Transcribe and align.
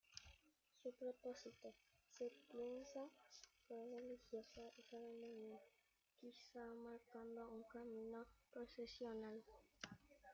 Su 0.81 0.91
propósito, 0.93 1.75
se 2.09 2.31
piensa, 2.49 3.07
fue 3.67 3.85
religioso 3.87 4.73
o 4.75 4.81
ceremonial, 4.89 5.59
quizá 6.19 6.65
marcando 6.73 7.47
un 7.51 7.61
camino 7.65 8.25
procesional. 8.51 9.43